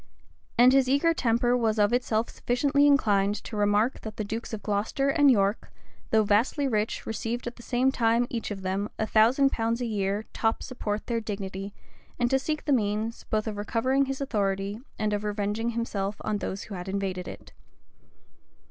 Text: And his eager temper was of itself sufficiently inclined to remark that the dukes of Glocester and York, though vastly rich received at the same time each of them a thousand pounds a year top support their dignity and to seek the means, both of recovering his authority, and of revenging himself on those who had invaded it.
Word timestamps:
And 0.57 0.73
his 0.73 0.89
eager 0.89 1.13
temper 1.13 1.55
was 1.55 1.77
of 1.77 1.93
itself 1.93 2.27
sufficiently 2.31 2.87
inclined 2.87 3.35
to 3.43 3.55
remark 3.55 4.01
that 4.01 4.17
the 4.17 4.23
dukes 4.23 4.51
of 4.51 4.63
Glocester 4.63 5.09
and 5.09 5.29
York, 5.29 5.71
though 6.09 6.23
vastly 6.23 6.67
rich 6.67 7.05
received 7.05 7.45
at 7.45 7.55
the 7.55 7.61
same 7.61 7.91
time 7.91 8.25
each 8.27 8.49
of 8.49 8.63
them 8.63 8.89
a 8.97 9.05
thousand 9.05 9.51
pounds 9.51 9.79
a 9.79 9.85
year 9.85 10.25
top 10.33 10.63
support 10.63 11.05
their 11.05 11.21
dignity 11.21 11.71
and 12.17 12.31
to 12.31 12.39
seek 12.39 12.65
the 12.65 12.73
means, 12.73 13.25
both 13.25 13.45
of 13.45 13.57
recovering 13.57 14.05
his 14.07 14.19
authority, 14.19 14.79
and 14.97 15.13
of 15.13 15.23
revenging 15.23 15.69
himself 15.69 16.15
on 16.21 16.37
those 16.39 16.63
who 16.63 16.73
had 16.73 16.89
invaded 16.89 17.27
it. 17.27 17.51